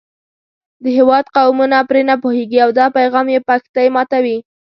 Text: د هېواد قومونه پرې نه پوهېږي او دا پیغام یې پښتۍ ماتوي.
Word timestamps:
د 0.83 0.85
هېواد 0.97 1.25
قومونه 1.35 1.77
پرې 1.89 2.01
نه 2.09 2.15
پوهېږي 2.23 2.59
او 2.65 2.69
دا 2.79 2.85
پیغام 2.97 3.27
یې 3.33 3.39
پښتۍ 3.49 3.87
ماتوي. 3.95 4.37